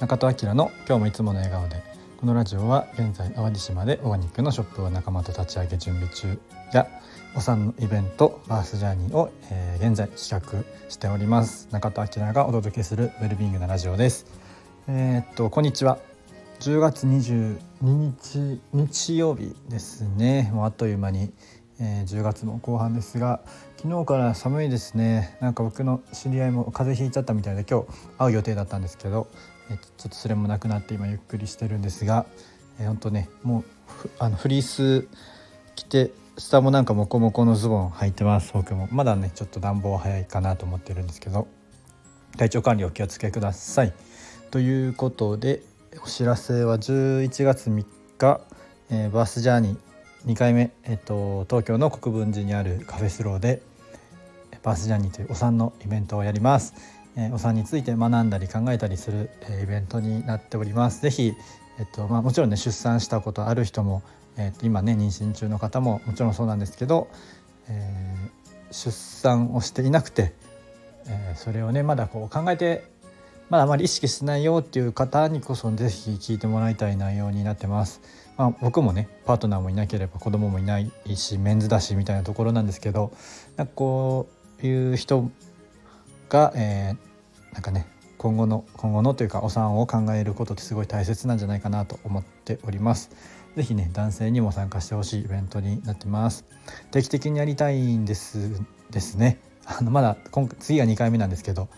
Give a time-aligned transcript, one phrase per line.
[0.00, 1.82] 中戸明の今日もいつもの笑顔で。
[2.18, 6.40] このラジオは現在淡路島でオーガニックのショップを仲間と立ち上げ準備中
[6.72, 6.88] や
[7.36, 11.68] お産のイベントバースジャーニーを、えー、現在企画しております。
[11.70, 14.24] 中戸明がお届けするウェルビングなラジオです。
[14.88, 15.98] えー、っとこんにちは。
[16.60, 20.50] 10月22日日曜日ですね。
[20.54, 21.30] もうあっという間に、
[21.80, 23.40] えー、10月も後半ですが
[23.78, 25.36] 昨日から寒いですね。
[25.40, 27.86] なんか僕の知り合いも風邪ひいちゃったみたいで今日
[28.18, 29.28] 会う予定だったんですけど、
[29.70, 32.26] えちょっとそれもなくなって今ゆっくりしてるんですが、
[32.78, 33.60] えー、ほんとねも
[34.04, 35.08] うあのフリース
[35.76, 38.88] 着て下もなんかモコモコのズボン履いてます僕も。
[38.92, 41.48] まだねちょっと暖房早いかなと思ってるんですけど
[42.36, 43.94] 体調管理お気をつけください。
[44.50, 45.62] ということで
[46.04, 47.84] お知らせは11月3
[48.18, 48.40] 日、
[48.90, 49.89] えー、バースジャーニー
[50.26, 53.62] 2回目、えっと、東京の国分寺にあるカフェスローで
[54.62, 56.74] バースジャーニーというお産のイベントをやります、
[57.16, 61.34] えー、お産について学んだり考えたりする、えー、イベントになっておりますぜひ
[61.80, 64.02] えっとまあ、もちろんね出産したことある人も、
[64.36, 67.08] えっと、今ね妊娠中の方ももちろんそうなんですけど、
[67.68, 70.34] えー、出産をしていなくて、
[71.08, 72.84] え、それをねまだこう考えて
[73.48, 78.02] まだあまり意識してないよっていう方にこそ是非聞いてもらいたい内容になってます。
[78.40, 83.12] まあ、僕もねパートナーもいなければ子供もいないしメンズだしみたいなところなんですけど
[83.58, 84.30] なんかこ
[84.62, 85.30] ういう人
[86.30, 93.10] が、えー、なんかね今後の今後のというかお産を考えることってすごい大切なんじゃないかなと思っております。
[93.56, 96.46] ぜひね男性にも参加してほしいイベントになってます。
[96.92, 99.38] 定期的にやりたいんですですね。
[99.66, 101.68] あのまだ今次が2回目なんですけど、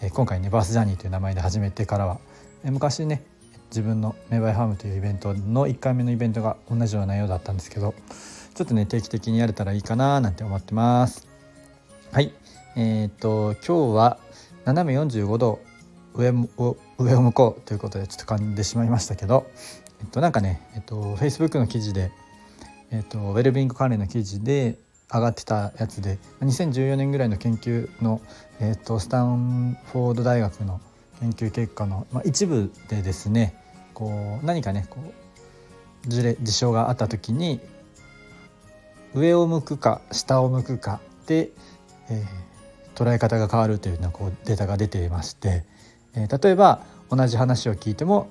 [0.00, 2.18] え今回ねバースジャーニーという名前で始めてからは、
[2.64, 3.22] え昔ね
[3.68, 7.94] 自分のメバイファームというイベントの1回目のイベントが同じような内容だったんですけど
[8.54, 11.28] ちょっとね定期的にやれたらいいかななんて思ってます。
[12.10, 12.32] はい
[12.76, 14.18] えー、っと今日は
[14.64, 15.60] 斜め45度
[16.14, 19.46] 上を上を向こうということでちょっと噛んでしまいましたけど、
[20.00, 22.10] えっと、なんかね、えっと、Facebook の記事で、
[22.90, 24.78] えっと、ウェルビング関連の記事で
[25.12, 28.20] 上がってたやつで2014年ぐらいの研究の、
[28.60, 30.80] えっと、スタンフォード大学の
[31.20, 33.54] 研究結果の、まあ、一部でですね
[33.94, 35.00] こう何かねこ
[36.06, 37.60] う事例事象があった時に
[39.14, 41.50] 上を向くか下を向くかで、
[42.10, 45.64] えー、捉え方が変わるというようなこうデータが出ていまして。
[46.14, 48.30] えー、例えば同じ話を聞いても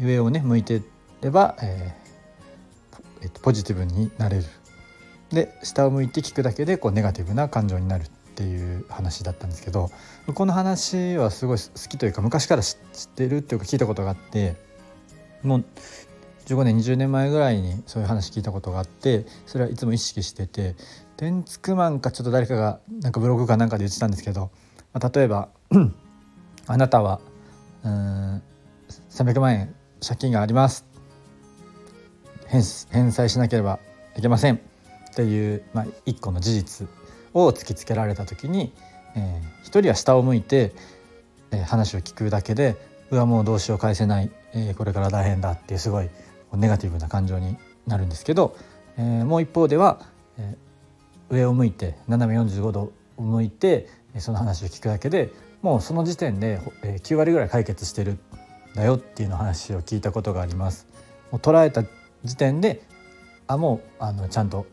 [0.00, 0.82] 上をね向いて
[1.20, 4.44] れば、えー、ポジティブになれる
[5.30, 9.90] で下を向いて聞くだけでこうネガティブな感情になるっていう話だったんですけど
[10.34, 14.56] この話はすごい好きというか昔から知ってるっていうか聞いたことがあって
[15.42, 15.64] もう
[16.46, 20.74] 15年20年前ぐらいにそういう話聞いたことがあってそれはいつも意識してて
[21.16, 24.50] テンツクマンかちょっと誰かがなんかブログかなんかで言ってたんですけど、
[24.92, 25.48] まあ、例えば
[26.66, 27.20] あなたは
[27.84, 28.42] うん
[29.10, 30.86] 300万円借金があります
[32.90, 33.78] 返済しなければ
[34.16, 34.60] いけません。
[35.12, 36.88] っていう、まあ、一個の事実。
[37.34, 38.72] を突きつけられた時に、
[39.16, 40.72] えー、一人は下を向いて、
[41.50, 42.76] えー、話を聞くだけで
[43.10, 46.10] 「うわもうどうしよう返せない、えー、これから大変だ」っていうすごい
[46.54, 47.56] ネガティブな感情に
[47.86, 48.56] なるんですけど、
[48.96, 50.00] えー、もう一方では、
[50.38, 53.88] えー、上を向いて斜め45度を向いて
[54.18, 55.30] その話を聞くだけで
[55.62, 58.18] もうその時点で9割ぐらい解決してるん
[58.74, 60.86] だよっていうの話を聞いたことがあります。
[61.30, 61.84] もう捉えた
[62.24, 62.82] 時点で
[63.46, 64.66] あもうあのちゃんと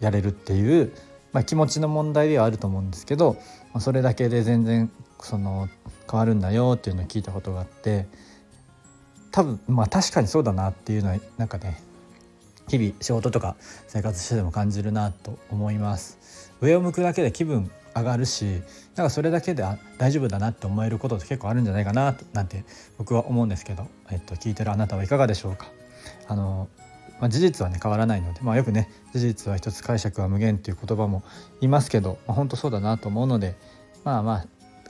[0.00, 0.92] やれるっていう、
[1.36, 3.34] まあ、気持ちの問題ではあると思うんですけど、
[3.74, 5.68] まあ、それだけで全然その
[6.10, 8.06] 変わるんだよっていうのを聞いたことがあって
[9.32, 11.78] 多分まあ確かにそうだなっていうのはなんかね
[12.68, 16.54] 日々仕事とか生活してても感じるなと思います。
[16.62, 18.62] 上を向くだけで気分上がるし
[18.94, 19.62] なんかそれだけで
[19.98, 22.64] 大丈夫だなって思えることって結構あるんじゃないかななんて
[22.96, 25.66] 僕は思うんですけど、えっと、聞いてるあなたはいかがでしょうか？
[26.28, 26.70] あの、
[27.20, 31.22] まあ、事実はね変わらないので、まあ、よくね事実は一つ解釈は無限っていう言葉も
[31.60, 33.56] 言いますけど、まあ、本当そうだなと思うので
[34.04, 34.46] まあまあ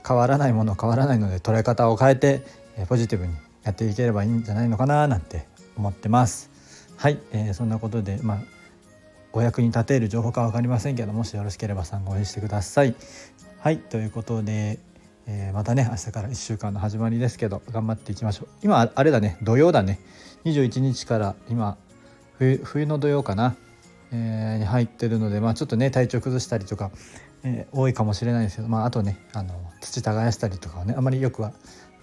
[0.07, 2.41] 変わらないもの変わらないので捉え方を変えて、
[2.87, 3.33] ポジティブに
[3.63, 6.49] やっていければいいんじゃないのかななんて思ってます。
[6.95, 8.37] はい、えー、そんなことで、まあ、
[9.33, 12.95] お役に立てる情報か分かりませんけどもしよろしければ参考にしてください。
[13.59, 14.79] はいということで、
[15.27, 18.47] えー、またね明日から1週間の始まりですけど頑張っていきましょう。
[18.63, 19.99] 今あれだね土曜だね
[20.45, 21.77] 21日から今
[22.39, 23.55] 冬冬の土曜かな、
[24.11, 26.91] えー、に入ってるので、まあ、ちょっとね体調崩したりとか、
[27.43, 31.53] えー、多いかもしれないですけど、まあ、あとねあの土耕したりとかはねあまりよくは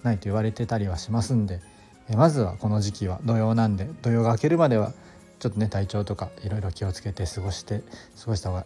[0.03, 1.61] ないと言われてたりはしますんで、
[2.09, 4.93] えー、まずはこの時期は土曜なんで土曜が明けるまでは
[5.39, 7.81] ちょっとね体調とかいろいろ気をつけて過ごして
[8.19, 8.65] 過ごした方がい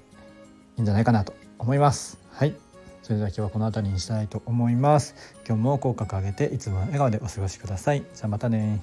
[0.80, 2.20] いんじゃないかなと思います。
[2.32, 2.56] はい。
[3.02, 5.16] それでは今日はこの辺りにしたいと思います。
[5.48, 8.02] 今日も口角上げていつも笑顔でお過ごしください。
[8.14, 8.82] じゃあまたね